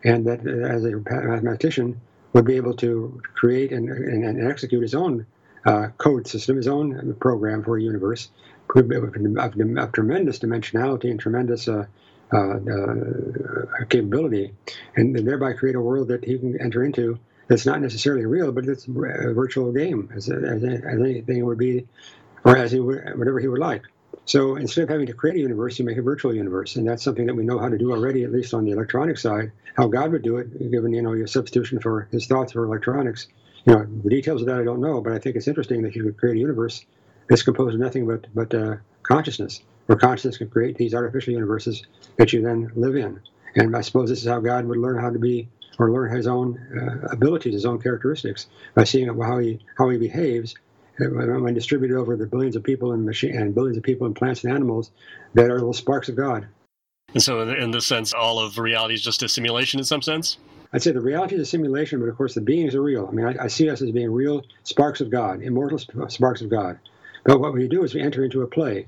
and 0.04 0.26
that 0.26 0.40
uh, 0.46 0.68
as 0.68 0.86
a 0.86 0.92
mathematician 0.92 2.00
would 2.34 2.46
be 2.46 2.56
able 2.56 2.76
to 2.76 3.22
create 3.34 3.72
and, 3.72 3.90
and, 3.90 4.24
and 4.24 4.52
execute 4.52 4.82
his 4.82 4.96
own 4.96 5.26
uh, 5.66 5.88
code 5.98 6.28
system, 6.28 6.56
his 6.56 6.68
own 6.68 7.16
program 7.20 7.64
for 7.64 7.78
a 7.78 7.82
universe 7.82 8.30
of, 8.76 8.92
of 8.92 9.92
tremendous 9.92 10.40
dimensionality 10.40 11.10
and 11.10 11.20
tremendous 11.20 11.68
uh, 11.68 11.86
uh, 12.34 12.38
uh, 12.38 13.86
capability, 13.90 14.54
and, 14.96 15.16
thereby 15.16 15.54
create 15.54 15.76
a 15.76 15.82
world 15.82 16.10
that 16.10 16.24
he 16.26 16.38
can 16.38 16.60
enter 16.60 16.84
into 16.84 17.18
that's 17.48 17.66
not 17.66 17.82
necessarily 17.82 18.26
real, 18.26 18.52
but 18.52 18.66
it's 18.66 18.86
a 18.86 18.92
virtual 18.92 19.72
game, 19.72 20.10
as, 20.14 20.30
as, 20.30 20.62
as 20.64 21.02
anything 21.02 21.46
would 21.46 21.58
be, 21.58 21.88
or 22.44 22.58
as 22.58 22.74
he 22.74 22.80
would, 22.82 23.18
whatever 23.18 23.40
he 23.40 23.48
would 23.48 23.62
like. 23.62 23.84
So 24.26 24.58
instead 24.58 24.84
of 24.84 24.90
having 24.90 25.08
to 25.08 25.14
create 25.14 25.38
a 25.38 25.40
universe, 25.40 25.80
you 25.80 25.86
make 25.86 25.98
a 25.98 26.02
virtual 26.02 26.36
universe, 26.36 26.76
and 26.76 26.86
that's 26.86 27.02
something 27.02 27.28
that 27.28 27.36
we 27.36 27.46
know 27.46 27.60
how 27.60 27.70
to 27.70 27.78
do 27.78 27.92
already, 27.92 28.26
at 28.26 28.32
least 28.32 28.54
on 28.54 28.66
the 28.66 28.72
electronic 28.72 29.18
side. 29.18 29.54
How 29.76 29.88
God 29.88 30.12
would 30.12 30.22
do 30.22 30.38
it, 30.38 30.72
given 30.72 30.94
you 30.94 31.02
know 31.02 31.14
your 31.14 31.28
substitution 31.28 31.80
for 31.80 32.10
His 32.12 32.28
thoughts 32.28 32.52
for 32.52 32.66
electronics. 32.66 33.28
You 33.66 33.74
know 33.74 33.86
the 34.04 34.10
details 34.10 34.42
of 34.42 34.48
that 34.48 34.60
I 34.60 34.64
don't 34.66 34.82
know, 34.82 35.00
but 35.00 35.14
I 35.14 35.20
think 35.20 35.38
it's 35.38 35.48
interesting 35.48 35.82
that 35.84 35.94
He 35.94 36.02
would 36.02 36.18
create 36.18 36.36
a 36.36 36.40
universe 36.40 36.86
that's 37.30 37.44
composed 37.44 37.76
of 37.76 37.80
nothing 37.80 38.06
but 38.06 38.28
but 38.36 38.54
uh, 38.54 38.76
consciousness, 39.04 39.62
where 39.86 39.98
consciousness 39.98 40.38
can 40.38 40.50
create 40.50 40.78
these 40.78 40.94
artificial 40.94 41.34
universes 41.34 41.84
that 42.18 42.34
you 42.34 42.42
then 42.42 42.72
live 42.76 42.98
in. 42.98 43.22
And 43.56 43.78
I 43.78 43.82
suppose 43.82 44.10
this 44.10 44.22
is 44.22 44.28
how 44.28 44.42
God 44.42 44.66
would 44.66 44.78
learn 44.78 45.00
how 45.00 45.10
to 45.10 45.20
be 45.20 45.48
or 45.80 45.92
learn 45.92 46.14
his 46.14 46.28
own 46.28 46.58
uh, 46.76 47.08
abilities, 47.12 47.54
his 47.54 47.66
own 47.66 47.80
characteristics, 47.82 48.48
by 48.76 48.84
seeing 48.84 49.08
how 49.08 49.38
he 49.38 49.60
how 49.78 49.90
he 49.90 49.98
behaves 49.98 50.56
when 51.00 51.54
distributed 51.54 51.98
over 51.98 52.16
the 52.16 52.26
billions 52.26 52.56
of 52.56 52.64
people 52.64 52.92
and 52.92 53.06
machine 53.06 53.36
and 53.36 53.54
billions 53.54 53.78
of 53.78 53.84
people 53.84 54.08
and 54.08 54.16
plants 54.16 54.44
and 54.44 54.54
animals 54.54 54.92
that 55.34 55.50
are 55.50 55.56
little 55.56 55.74
sparks 55.74 56.10
of 56.10 56.16
God. 56.16 56.48
And 57.14 57.24
so, 57.24 57.42
in 57.42 57.72
this 57.72 57.86
sense, 57.86 58.14
all 58.14 58.40
of 58.40 58.58
reality 58.58 58.96
is 58.96 59.02
just 59.02 59.24
a 59.24 59.30
simulation 59.30 59.80
in 59.80 59.86
some 59.86 60.02
sense. 60.02 60.38
I'd 60.74 60.84
say 60.84 60.92
the 60.92 61.00
reality 61.00 61.36
is 61.36 61.42
a 61.42 61.46
simulation, 61.46 62.00
but 62.00 62.08
of 62.08 62.18
course 62.18 62.34
the 62.34 62.42
beings 62.42 62.76
are 62.76 62.82
real. 62.82 63.08
I 63.08 63.12
mean, 63.12 63.26
I, 63.26 63.46
I 63.46 63.48
see 63.48 63.70
us 63.70 63.82
as 63.82 63.92
being 63.92 64.12
real 64.12 64.44
sparks 64.64 65.00
of 65.00 65.10
God, 65.10 65.42
immortal 65.42 65.80
sparks 66.10 66.42
of 66.42 66.50
God. 66.50 66.78
But 67.24 67.40
what 67.40 67.54
we 67.54 67.68
do 67.68 67.84
is 67.84 67.94
we 67.94 68.02
enter 68.02 68.24
into 68.24 68.42
a 68.42 68.48
play 68.48 68.88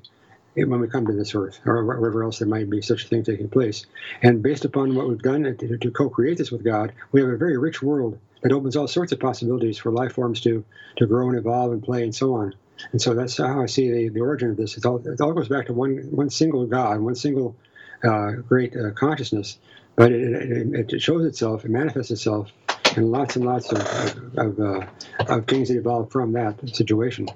when 0.56 0.80
we 0.82 0.88
come 0.88 1.06
to 1.06 1.14
this 1.14 1.36
earth 1.36 1.62
or 1.66 1.86
wherever 1.86 2.24
else 2.24 2.40
there 2.40 2.48
might 2.48 2.70
be 2.70 2.82
such 2.82 3.06
a 3.06 3.08
thing 3.08 3.24
taking 3.24 3.48
place. 3.48 3.86
And 4.22 4.44
based 4.44 4.66
upon 4.66 4.96
what 4.96 5.08
we've 5.08 5.22
done 5.22 5.44
to, 5.44 5.78
to 5.78 5.92
co-create 5.92 6.38
this 6.38 6.52
with 6.52 6.64
God, 6.64 6.92
we 7.12 7.22
have 7.22 7.30
a 7.30 7.38
very 7.38 7.58
rich 7.58 7.82
world 7.82 8.20
that 8.42 8.52
opens 8.52 8.76
all 8.76 8.88
sorts 8.88 9.12
of 9.12 9.20
possibilities 9.20 9.78
for 9.78 9.92
life 9.92 10.14
forms 10.14 10.42
to 10.42 10.64
to 10.98 11.06
grow 11.06 11.30
and 11.30 11.38
evolve 11.38 11.72
and 11.72 11.84
play 11.84 12.04
and 12.04 12.16
so 12.16 12.36
on. 12.36 12.54
And 12.92 13.02
so 13.02 13.14
that's 13.14 13.38
how 13.38 13.62
I 13.62 13.66
see 13.66 13.92
the, 13.92 14.10
the 14.10 14.22
origin 14.22 14.52
of 14.52 14.58
this. 14.58 14.78
It 14.78 14.86
all, 14.86 15.06
it 15.06 15.20
all 15.20 15.34
goes 15.34 15.50
back 15.50 15.66
to 15.68 15.74
one 15.74 15.98
one 16.12 16.30
single 16.30 16.66
God, 16.66 17.00
one 17.02 17.16
single 17.16 17.56
uh, 18.04 18.32
great 18.48 18.76
uh, 18.76 18.92
consciousness, 18.92 19.58
but 19.96 20.12
it, 20.12 20.74
it, 20.74 20.94
it, 20.94 21.02
shows 21.02 21.26
itself, 21.26 21.66
it 21.66 21.72
manifests 21.72 22.12
itself 22.12 22.52
in 22.96 23.12
lots 23.12 23.36
and 23.36 23.46
lots 23.46 23.72
of, 23.72 23.82
of, 23.82 24.38
of, 24.38 24.60
uh, 24.60 24.86
of 25.28 25.46
things 25.48 25.68
that 25.68 25.78
evolve 25.78 26.10
from 26.12 26.32
that 26.34 26.56
situation. 26.74 27.28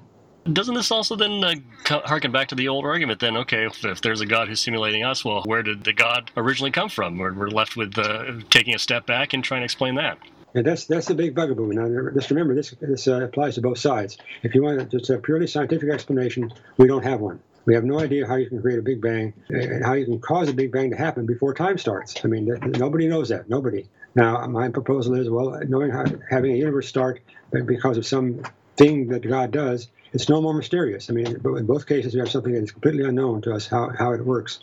Doesn't 0.52 0.74
this 0.74 0.90
also 0.90 1.16
then 1.16 1.42
uh, 1.42 1.54
harken 1.86 2.30
back 2.30 2.48
to 2.48 2.54
the 2.54 2.68
old 2.68 2.84
argument? 2.84 3.20
Then, 3.20 3.36
okay, 3.38 3.66
if, 3.66 3.82
if, 3.84 4.02
there's 4.02 4.20
a 4.20 4.26
God 4.26 4.48
who's 4.48 4.60
simulating 4.60 5.02
us, 5.02 5.24
well, 5.24 5.42
where 5.46 5.62
did 5.62 5.84
the 5.84 5.94
God 5.94 6.30
originally 6.36 6.70
come 6.70 6.90
from? 6.90 7.16
We're, 7.16 7.32
we're 7.32 7.48
left 7.48 7.76
with 7.76 7.98
uh, 7.98 8.40
taking 8.50 8.74
a 8.74 8.78
step 8.78 9.06
back 9.06 9.32
and 9.32 9.42
trying 9.42 9.62
to 9.62 9.64
explain 9.64 9.94
that. 9.94 10.18
Yeah, 10.54 10.62
that's 10.62 10.86
that's 10.86 11.06
the 11.06 11.14
big 11.14 11.34
bugaboo. 11.34 11.72
Now, 11.72 12.10
just 12.14 12.30
remember, 12.30 12.54
this 12.54 12.70
this 12.80 13.08
uh, 13.08 13.24
applies 13.24 13.56
to 13.56 13.60
both 13.60 13.78
sides. 13.78 14.18
If 14.42 14.54
you 14.54 14.62
want 14.62 14.90
just 14.90 15.10
a 15.10 15.18
purely 15.18 15.48
scientific 15.48 15.90
explanation, 15.90 16.52
we 16.76 16.86
don't 16.86 17.04
have 17.04 17.20
one. 17.20 17.40
We 17.66 17.74
have 17.74 17.84
no 17.84 17.98
idea 17.98 18.26
how 18.26 18.36
you 18.36 18.48
can 18.48 18.60
create 18.60 18.78
a 18.78 18.82
Big 18.82 19.00
Bang 19.00 19.32
and 19.48 19.84
how 19.84 19.94
you 19.94 20.04
can 20.04 20.20
cause 20.20 20.48
a 20.48 20.52
Big 20.52 20.70
Bang 20.70 20.90
to 20.90 20.96
happen 20.96 21.26
before 21.26 21.54
time 21.54 21.78
starts. 21.78 22.14
I 22.22 22.28
mean, 22.28 22.44
nobody 22.62 23.08
knows 23.08 23.30
that. 23.30 23.48
Nobody. 23.48 23.88
Now, 24.14 24.46
my 24.46 24.68
proposal 24.68 25.14
is 25.14 25.28
well, 25.28 25.58
knowing 25.66 25.90
how 25.90 26.04
having 26.30 26.52
a 26.52 26.56
universe 26.56 26.88
start 26.88 27.20
because 27.50 27.96
of 27.96 28.06
some 28.06 28.42
thing 28.76 29.08
that 29.08 29.26
God 29.26 29.50
does, 29.50 29.88
it's 30.14 30.28
no 30.28 30.40
more 30.40 30.54
mysterious. 30.54 31.10
I 31.10 31.12
mean, 31.12 31.38
but 31.42 31.54
in 31.54 31.66
both 31.66 31.86
cases, 31.86 32.14
we 32.14 32.20
have 32.20 32.30
something 32.30 32.52
that 32.52 32.62
is 32.62 32.72
completely 32.72 33.04
unknown 33.04 33.42
to 33.42 33.52
us 33.52 33.66
how, 33.66 33.90
how 33.98 34.12
it 34.12 34.24
works. 34.24 34.60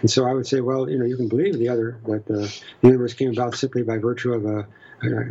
And 0.00 0.10
so 0.10 0.26
I 0.26 0.32
would 0.32 0.46
say, 0.46 0.60
well, 0.60 0.88
you 0.88 0.98
know, 0.98 1.04
you 1.04 1.16
can 1.16 1.28
believe 1.28 1.58
the 1.58 1.68
other 1.68 1.98
that 2.06 2.28
uh, 2.30 2.48
the 2.80 2.88
universe 2.88 3.12
came 3.12 3.30
about 3.30 3.54
simply 3.54 3.82
by 3.82 3.98
virtue 3.98 4.32
of 4.32 4.46
a, 4.46 4.66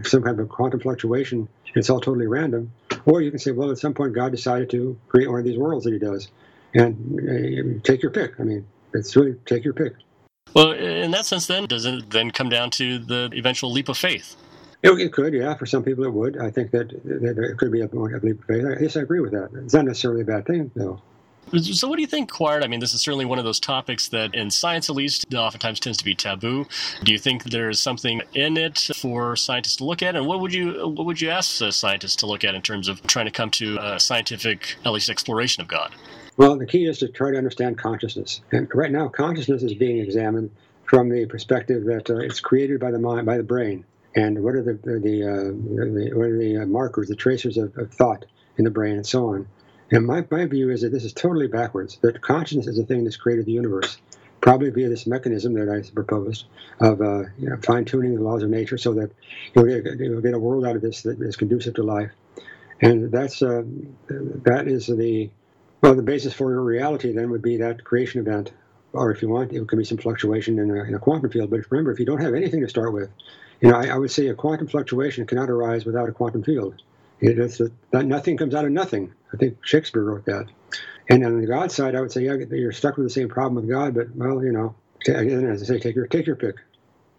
some 0.07 0.22
kind 0.22 0.39
of 0.39 0.45
a 0.45 0.48
quantum 0.48 0.79
fluctuation. 0.79 1.50
It's 1.74 1.89
all 1.89 2.00
totally 2.00 2.27
random. 2.27 2.72
Or 3.05 3.22
you 3.22 3.31
can 3.31 3.39
say, 3.39 3.51
well, 3.51 3.72
at 3.72 3.79
some 3.79 3.93
point, 3.93 4.13
God 4.13 4.31
decided 4.31 4.69
to 4.69 4.98
create 5.07 5.29
one 5.29 5.39
of 5.39 5.45
these 5.45 5.57
worlds 5.57 5.84
that 5.86 5.93
He 5.93 6.00
does, 6.00 6.29
and 6.74 7.19
uh, 7.19 7.79
take 7.84 8.01
your 8.01 8.12
pick. 8.12 8.39
I 8.39 8.43
mean, 8.43 8.65
it's 8.93 9.15
really 9.15 9.36
take 9.45 9.63
your 9.63 9.74
pick. 9.74 9.93
Well, 10.53 10.72
in 10.72 11.12
that 11.12 11.25
sense, 11.25 11.48
then, 11.48 11.65
does 11.65 11.86
it 11.86 12.12
then 12.12 12.31
come 12.31 12.50
down 12.50 12.69
to 12.72 13.00
the 13.00 13.29
eventual 13.34 13.72
leap 13.72 13.89
of 13.89 13.98
faith? 13.98 14.36
It, 14.85 14.99
it 14.99 15.13
could, 15.13 15.33
yeah. 15.33 15.55
For 15.55 15.65
some 15.65 15.83
people, 15.83 16.03
it 16.03 16.13
would. 16.13 16.37
I 16.37 16.51
think 16.51 16.71
that, 16.71 16.89
that 17.03 17.37
it 17.37 17.57
could 17.57 17.71
be 17.71 17.81
a, 17.81 17.85
a 17.85 18.19
leap 18.21 18.39
of 18.39 18.45
faith. 18.45 18.65
I 18.65 18.75
guess 18.81 18.95
I 18.95 19.01
agree 19.01 19.19
with 19.19 19.31
that. 19.31 19.49
It's 19.63 19.73
not 19.73 19.85
necessarily 19.85 20.21
a 20.21 20.25
bad 20.25 20.45
thing, 20.45 20.71
though. 20.75 21.01
So, 21.61 21.87
what 21.87 21.95
do 21.97 22.01
you 22.01 22.07
think, 22.07 22.31
Quard? 22.31 22.63
I 22.63 22.67
mean, 22.67 22.79
this 22.79 22.93
is 22.93 23.01
certainly 23.01 23.25
one 23.25 23.37
of 23.37 23.45
those 23.45 23.59
topics 23.59 24.07
that, 24.09 24.33
in 24.33 24.49
science 24.49 24.89
at 24.89 24.95
least, 24.95 25.31
oftentimes 25.33 25.79
tends 25.79 25.97
to 25.99 26.03
be 26.03 26.15
taboo. 26.15 26.65
Do 27.03 27.11
you 27.11 27.19
think 27.19 27.43
there's 27.43 27.79
something 27.79 28.21
in 28.33 28.57
it 28.57 28.79
for 28.95 29.35
scientists 29.35 29.75
to 29.77 29.85
look 29.85 30.01
at, 30.01 30.15
and 30.15 30.25
what 30.25 30.39
would 30.39 30.53
you 30.53 30.87
what 30.87 31.05
would 31.05 31.21
you 31.21 31.29
ask 31.29 31.61
scientists 31.71 32.15
to 32.17 32.25
look 32.25 32.43
at 32.43 32.55
in 32.55 32.63
terms 32.63 32.87
of 32.87 33.05
trying 33.05 33.25
to 33.25 33.31
come 33.31 33.51
to 33.51 33.77
a 33.79 33.99
scientific, 33.99 34.75
at 34.85 34.91
least, 34.91 35.09
exploration 35.09 35.61
of 35.61 35.67
God? 35.67 35.93
Well, 36.37 36.57
the 36.57 36.65
key 36.65 36.85
is 36.85 36.97
to 36.99 37.07
try 37.07 37.31
to 37.31 37.37
understand 37.37 37.77
consciousness, 37.77 38.41
and 38.51 38.67
right 38.73 38.91
now, 38.91 39.07
consciousness 39.07 39.61
is 39.61 39.75
being 39.75 39.99
examined 39.99 40.49
from 40.85 41.09
the 41.09 41.27
perspective 41.27 41.85
that 41.85 42.09
uh, 42.09 42.17
it's 42.17 42.39
created 42.39 42.79
by 42.79 42.91
the 42.91 42.99
mind, 42.99 43.25
by 43.25 43.37
the 43.37 43.43
brain, 43.43 43.85
and 44.15 44.41
what 44.43 44.55
are 44.55 44.63
the 44.63 44.74
the, 44.74 45.00
the, 45.00 45.24
uh, 45.24 46.15
what 46.15 46.27
are 46.27 46.38
the 46.38 46.57
uh, 46.63 46.65
markers, 46.65 47.10
the 47.10 47.15
tracers 47.15 47.57
of, 47.57 47.77
of 47.77 47.93
thought 47.93 48.25
in 48.57 48.63
the 48.63 48.72
brain, 48.72 48.95
and 48.95 49.05
so 49.05 49.29
on. 49.29 49.48
And 49.91 50.05
my, 50.05 50.25
my 50.31 50.45
view 50.45 50.72
is 50.72 50.81
that 50.81 50.91
this 50.91 51.03
is 51.03 51.13
totally 51.13 51.48
backwards, 51.48 51.98
that 52.01 52.22
consciousness 52.22 52.67
is 52.67 52.77
the 52.77 52.86
thing 52.86 53.03
that's 53.03 53.17
created 53.17 53.45
the 53.45 53.51
universe, 53.51 53.98
probably 54.41 54.72
via 54.72 54.89
this 54.89 55.05
mechanism 55.05 55.53
that 55.53 55.69
I 55.69 55.88
proposed 55.93 56.45
of 56.79 57.01
uh, 57.01 57.24
you 57.38 57.50
know, 57.50 57.57
fine 57.57 57.86
tuning 57.86 58.15
the 58.15 58.22
laws 58.22 58.41
of 58.41 58.50
nature 58.50 58.77
so 58.77 58.93
that 58.95 59.12
you'll 59.53 59.65
get, 59.65 60.00
you'll 60.00 60.22
get 60.22 60.34
a 60.34 60.39
world 60.39 60.65
out 60.65 60.75
of 60.75 60.81
this 60.81 61.03
that 61.03 61.22
is 61.22 61.36
conducive 61.36 61.75
to 61.75 61.84
life. 61.84 62.12
And 62.81 63.12
that's 63.12 63.41
uh, 63.41 63.63
that 64.07 64.67
is 64.67 64.88
the 64.88 65.29
well 65.81 65.95
the 65.95 66.01
basis 66.01 66.34
for 66.34 66.51
your 66.51 66.62
reality 66.62 67.13
then 67.13 67.29
would 67.29 67.41
be 67.41 67.57
that 67.57 67.84
creation 67.84 68.19
event, 68.19 68.51
or 68.95 69.11
if 69.11 69.21
you 69.21 69.29
want, 69.29 69.53
it 69.53 69.67
could 69.67 69.77
be 69.77 69.85
some 69.85 69.97
fluctuation 69.97 70.59
in 70.59 70.69
a, 70.71 70.83
in 70.83 70.93
a 70.93 70.99
quantum 70.99 71.29
field. 71.29 71.49
But 71.49 71.61
remember, 71.69 71.91
if 71.91 71.99
you 71.99 72.05
don't 72.05 72.21
have 72.21 72.33
anything 72.33 72.61
to 72.61 72.69
start 72.69 72.93
with, 72.93 73.09
you 73.61 73.69
know 73.69 73.77
I, 73.77 73.87
I 73.87 73.97
would 73.97 74.11
say 74.11 74.27
a 74.27 74.35
quantum 74.35 74.67
fluctuation 74.67 75.25
cannot 75.25 75.49
arise 75.49 75.85
without 75.85 76.09
a 76.09 76.11
quantum 76.11 76.43
field. 76.43 76.81
It 77.21 77.39
is 77.39 77.61
that 77.91 78.05
nothing 78.05 78.37
comes 78.37 78.53
out 78.53 78.65
of 78.65 78.71
nothing. 78.71 79.13
I 79.33 79.37
think 79.37 79.57
Shakespeare 79.63 80.03
wrote 80.03 80.25
that. 80.25 80.47
And 81.09 81.23
on 81.25 81.39
the 81.39 81.47
God 81.47 81.71
side, 81.71 81.95
I 81.95 82.01
would 82.01 82.11
say, 82.11 82.23
yeah, 82.23 82.33
you're 82.33 82.71
stuck 82.71 82.97
with 82.97 83.05
the 83.05 83.11
same 83.11 83.29
problem 83.29 83.55
with 83.55 83.69
God, 83.69 83.93
but 83.93 84.15
well, 84.15 84.43
you 84.43 84.51
know, 84.51 84.75
again, 85.07 85.45
as 85.45 85.61
I 85.63 85.65
say, 85.65 85.79
take 85.79 85.95
your 85.95 86.07
take 86.07 86.25
your 86.25 86.35
pick. 86.35 86.55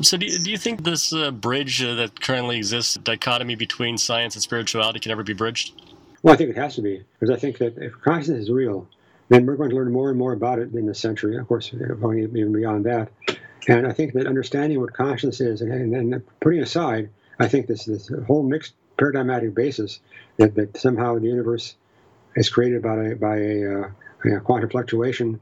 So, 0.02 0.18
do 0.18 0.26
you, 0.26 0.38
do 0.38 0.50
you 0.50 0.58
think 0.58 0.84
this 0.84 1.12
uh, 1.12 1.30
bridge 1.30 1.82
uh, 1.82 1.94
that 1.94 2.20
currently 2.20 2.58
exists, 2.58 2.96
dichotomy 2.96 3.54
between 3.54 3.96
science 3.96 4.34
and 4.34 4.42
spirituality, 4.42 5.00
can 5.00 5.10
ever 5.10 5.22
be 5.22 5.32
bridged? 5.32 5.80
Well, 6.22 6.34
I 6.34 6.36
think 6.36 6.50
it 6.50 6.56
has 6.56 6.74
to 6.74 6.82
be, 6.82 7.02
because 7.18 7.34
I 7.34 7.38
think 7.38 7.58
that 7.58 7.78
if 7.78 7.98
consciousness 8.02 8.42
is 8.42 8.50
real, 8.50 8.86
then 9.28 9.46
we're 9.46 9.56
going 9.56 9.70
to 9.70 9.76
learn 9.76 9.92
more 9.92 10.10
and 10.10 10.18
more 10.18 10.32
about 10.32 10.58
it 10.58 10.72
in 10.72 10.86
this 10.86 11.00
century. 11.00 11.36
Of 11.36 11.48
course, 11.48 11.70
going 11.70 12.18
even 12.18 12.52
beyond 12.52 12.84
that. 12.86 13.10
And 13.68 13.86
I 13.86 13.92
think 13.92 14.12
that 14.12 14.26
understanding 14.26 14.80
what 14.80 14.92
consciousness 14.92 15.40
is, 15.40 15.60
and, 15.60 15.94
and 15.94 16.22
putting 16.40 16.60
aside, 16.60 17.10
I 17.38 17.48
think 17.48 17.66
this 17.66 17.84
this 17.84 18.10
whole 18.26 18.42
mixed 18.42 18.74
paradigmatic 18.96 19.54
basis 19.54 20.00
that, 20.38 20.54
that 20.54 20.76
somehow 20.76 21.18
the 21.18 21.26
universe 21.26 21.74
is 22.36 22.48
created 22.48 22.82
by 22.82 23.08
a, 23.08 23.16
by 23.16 23.36
a, 23.36 23.82
uh, 23.82 23.90
a 24.36 24.40
quantum 24.40 24.70
fluctuation. 24.70 25.40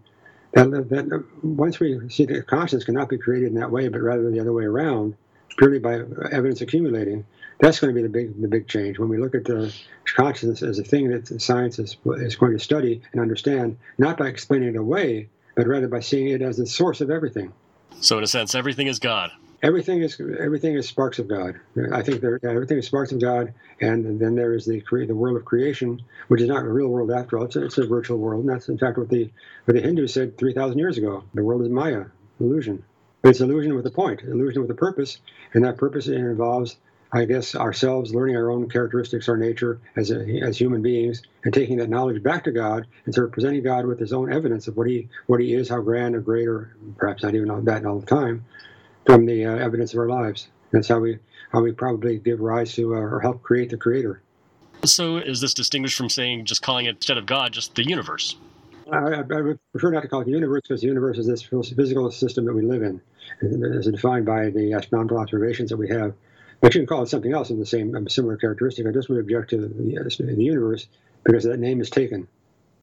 That, 0.52 0.70
that 0.70 1.24
once 1.42 1.80
we 1.80 2.08
see 2.08 2.26
that 2.26 2.46
consciousness 2.46 2.84
cannot 2.84 3.08
be 3.08 3.18
created 3.18 3.48
in 3.48 3.54
that 3.56 3.70
way, 3.70 3.88
but 3.88 4.00
rather 4.00 4.30
the 4.30 4.40
other 4.40 4.52
way 4.52 4.64
around, 4.64 5.16
purely 5.56 5.78
by 5.78 5.94
evidence 6.30 6.61
accumulating, 6.61 7.26
that's 7.61 7.80
going 7.80 7.94
to 7.94 8.00
be 8.00 8.02
the 8.02 8.12
big 8.12 8.40
the 8.40 8.49
big 8.49 8.68
change. 8.68 8.99
When 8.99 9.08
we 9.08 9.18
look 9.18 9.34
at 9.34 9.44
the 9.44 9.75
consciousness 10.04 10.62
as 10.62 10.78
a 10.78 10.84
thing 10.84 11.08
that 11.08 11.40
science 11.40 11.78
is, 11.78 11.96
is 12.04 12.37
going 12.37 12.52
to 12.52 12.58
study 12.58 13.02
and 13.12 13.20
understand, 13.20 13.78
not 13.99 14.18
by 14.18 14.28
explaining 14.28 14.70
it 14.70 14.76
away, 14.76 15.28
but 15.54 15.66
rather 15.66 15.88
by 15.88 16.00
seeing 16.00 16.28
it 16.28 16.42
as 16.42 16.56
the 16.56 16.66
source 16.66 17.00
of 17.00 17.11
everything. 17.11 17.52
So, 18.00 18.18
in 18.18 18.25
a 18.25 18.26
sense, 18.26 18.54
everything 18.54 18.88
is 18.88 18.99
God 18.99 19.30
everything 19.64 20.02
is 20.02 20.20
everything 20.38 20.75
is 20.75 20.87
sparks 20.87 21.18
of 21.18 21.26
God. 21.26 21.58
I 21.92 22.02
think 22.02 22.20
there, 22.20 22.38
everything 22.44 22.78
is 22.78 22.87
sparks 22.87 23.12
of 23.12 23.20
God, 23.20 23.54
and 23.80 24.20
then 24.20 24.34
there 24.34 24.54
is 24.54 24.66
the 24.66 24.82
the 24.90 25.14
world 25.14 25.37
of 25.37 25.44
creation, 25.44 26.02
which 26.28 26.42
is 26.42 26.49
not 26.49 26.64
a 26.64 26.68
real 26.68 26.88
world 26.88 27.11
after 27.11 27.38
all. 27.38 27.44
It's 27.46 27.56
a, 27.56 27.64
it's 27.64 27.78
a 27.78 27.87
virtual 27.87 28.18
world, 28.18 28.44
and 28.44 28.49
that's 28.49 28.68
in 28.68 28.78
fact 28.78 28.99
what 28.99 29.08
the 29.08 29.30
what 29.64 29.75
the 29.75 29.80
Hindus 29.80 30.12
said 30.12 30.37
three 30.37 30.52
thousand 30.52 30.78
years 30.78 30.99
ago. 30.99 31.25
The 31.32 31.42
world 31.42 31.62
is 31.62 31.70
Maya, 31.70 32.04
illusion. 32.38 32.84
It's 33.24 33.40
illusion 33.40 33.74
with 33.74 33.86
a 33.86 33.90
point, 33.90 34.20
illusion 34.20 34.60
with 34.60 34.70
a 34.70 34.74
purpose, 34.74 35.16
and 35.54 35.64
that 35.64 35.78
purpose 35.78 36.08
involves, 36.08 36.76
I 37.10 37.24
guess, 37.24 37.54
ourselves 37.54 38.14
learning 38.14 38.36
our 38.36 38.50
own 38.50 38.68
characteristics, 38.68 39.30
our 39.30 39.36
nature 39.38 39.80
as 39.96 40.10
a, 40.10 40.20
as 40.42 40.58
human 40.58 40.82
beings, 40.82 41.22
and 41.42 41.54
taking 41.54 41.78
that 41.78 41.88
knowledge 41.88 42.22
back 42.22 42.44
to 42.44 42.52
God, 42.52 42.86
and 43.06 43.14
sort 43.14 43.28
of 43.28 43.32
presenting 43.32 43.62
God 43.62 43.86
with 43.86 43.98
His 43.98 44.12
own 44.12 44.30
evidence 44.30 44.68
of 44.68 44.76
what 44.76 44.88
He 44.88 45.08
what 45.26 45.40
He 45.40 45.54
is, 45.54 45.70
how 45.70 45.80
grand 45.80 46.14
or 46.14 46.20
great, 46.20 46.46
or 46.46 46.76
perhaps 46.98 47.22
not 47.22 47.34
even 47.34 47.64
that 47.64 47.86
all 47.86 47.98
the 47.98 48.06
time 48.06 48.44
from 49.06 49.24
the 49.24 49.46
uh, 49.46 49.56
evidence 49.56 49.94
of 49.94 50.00
our 50.00 50.08
lives. 50.08 50.48
That's 50.70 50.88
how 50.88 50.98
we 50.98 51.18
how 51.50 51.62
we 51.62 51.72
probably 51.72 52.18
give 52.18 52.40
rise 52.40 52.74
to 52.74 52.94
uh, 52.94 52.98
or 52.98 53.20
help 53.20 53.42
create 53.42 53.70
the 53.70 53.78
Creator. 53.78 54.20
So, 54.84 55.16
is 55.16 55.40
this 55.40 55.54
distinguished 55.54 55.96
from 55.96 56.10
saying 56.10 56.44
just 56.44 56.60
calling 56.60 56.84
it 56.84 56.96
instead 56.96 57.16
of 57.16 57.24
God, 57.24 57.54
just 57.54 57.74
the 57.74 57.88
universe? 57.88 58.36
I, 58.92 58.96
I, 58.96 59.40
would 59.40 59.58
prefer 59.72 59.90
not 59.92 60.02
to 60.02 60.08
call 60.08 60.20
it 60.20 60.24
the 60.24 60.32
universe 60.32 60.62
because 60.62 60.82
the 60.82 60.88
universe 60.88 61.18
is 61.18 61.26
this 61.26 61.42
physical 61.42 62.10
system 62.10 62.44
that 62.44 62.54
we 62.54 62.62
live 62.62 62.82
in, 62.82 63.00
as 63.40 63.86
defined 63.86 64.26
by 64.26 64.50
the 64.50 64.72
astronomical 64.72 65.18
observations 65.18 65.70
that 65.70 65.76
we 65.76 65.88
have. 65.88 66.14
But 66.60 66.74
you 66.74 66.80
can 66.80 66.86
call 66.86 67.02
it 67.02 67.08
something 67.08 67.32
else 67.32 67.50
in 67.50 67.58
the 67.58 67.66
same 67.66 68.08
similar 68.08 68.36
characteristic. 68.36 68.86
I 68.86 68.90
just 68.90 69.08
would 69.08 69.18
object 69.18 69.50
to 69.50 69.58
the, 69.58 69.68
the 69.68 70.44
universe 70.44 70.86
because 71.22 71.44
that 71.44 71.58
name 71.58 71.80
is 71.80 71.90
taken. 71.90 72.26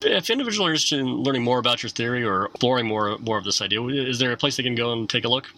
If 0.01 0.29
individuals 0.29 0.67
are 0.67 0.71
interested 0.71 0.99
in 0.99 1.07
learning 1.07 1.43
more 1.43 1.59
about 1.59 1.83
your 1.83 1.89
theory 1.89 2.23
or 2.23 2.45
exploring 2.45 2.87
more 2.87 3.17
more 3.19 3.37
of 3.37 3.43
this 3.43 3.61
idea, 3.61 3.83
is 3.83 4.19
there 4.19 4.31
a 4.31 4.37
place 4.37 4.57
they 4.57 4.63
can 4.63 4.75
go 4.75 4.91
and 4.93 5.09
take 5.09 5.25
a 5.25 5.29
look? 5.29 5.51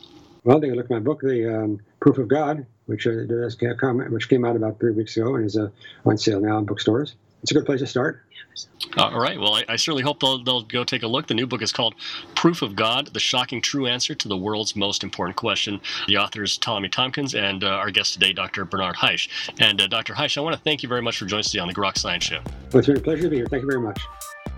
Well, 0.44 0.60
they 0.60 0.68
can 0.68 0.76
look 0.76 0.86
at 0.86 0.92
my 0.92 1.00
book, 1.00 1.22
The 1.22 1.64
um, 1.64 1.80
Proof 2.02 2.18
of 2.18 2.28
God, 2.28 2.66
which 2.86 3.08
uh, 3.08 3.12
which 4.10 4.30
came 4.30 4.44
out 4.44 4.56
about 4.56 4.80
three 4.80 4.92
weeks 4.92 5.16
ago 5.16 5.36
and 5.36 5.46
is 5.46 5.58
uh, 5.58 5.70
on 6.06 6.18
sale 6.18 6.42
now 6.42 6.58
in 6.58 6.66
bookstores. 6.66 7.16
It's 7.44 7.52
a 7.52 7.54
good 7.54 7.66
place 7.66 7.82
to 7.82 7.88
start. 7.88 8.24
All 8.98 9.20
right. 9.20 9.38
Well, 9.38 9.56
I, 9.56 9.66
I 9.68 9.76
certainly 9.76 10.02
hope 10.02 10.22
they'll, 10.22 10.42
they'll 10.42 10.62
go 10.62 10.86
take 10.86 11.04
a 11.04 11.08
look. 11.08 11.28
The 11.28 11.34
new 11.34 11.46
book 11.46 11.62
is 11.62 11.74
called 11.74 11.96
Proof 12.36 12.62
of 12.62 12.76
God 12.76 13.08
The 13.08 13.20
Shocking 13.20 13.62
True 13.62 13.86
Answer 13.86 14.16
to 14.16 14.28
the 14.30 14.38
World's 14.38 14.78
Most 14.78 15.04
Important 15.04 15.36
Question. 15.36 15.82
The 16.08 16.18
author 16.18 16.44
is 16.44 16.58
Ptolemy 16.58 16.88
Tompkins, 16.90 17.36
and 17.36 17.64
uh, 17.64 17.68
our 17.68 17.92
guest 17.92 18.14
today, 18.14 18.32
Dr. 18.32 18.64
Bernard 18.64 18.96
Haisch. 18.96 19.28
And 19.60 19.82
uh, 19.82 19.88
Dr. 19.88 20.14
Haisch, 20.14 20.38
I 20.38 20.42
want 20.42 20.56
to 20.56 20.62
thank 20.62 20.84
you 20.84 20.90
very 20.90 21.02
much 21.02 21.18
for 21.18 21.26
joining 21.26 21.42
us 21.42 21.52
today 21.52 21.62
on 21.62 21.68
the 21.68 21.74
Grok 21.74 21.98
Science 21.98 22.24
Show. 22.24 22.40
Well, 22.72 22.80
it's 22.80 22.88
been 22.88 22.98
a 22.98 23.02
pleasure 23.02 23.24
to 23.24 23.30
be 23.30 23.38
here. 23.38 23.48
Thank 23.48 23.64
you 23.64 23.70
very 23.70 23.82
much. 23.82 24.02